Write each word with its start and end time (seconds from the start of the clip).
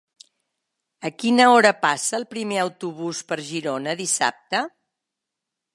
A 1.09 1.11
quina 1.23 1.47
hora 1.57 1.73
passa 1.83 2.17
el 2.21 2.25
primer 2.33 2.59
autobús 2.63 3.21
per 3.33 3.39
Girona 3.53 3.97
dissabte? 4.05 4.65